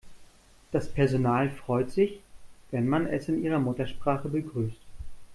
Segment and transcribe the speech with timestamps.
[0.71, 2.21] Das Personal freut sich,
[2.71, 4.81] wenn man es in ihrer Muttersprache begrüßt.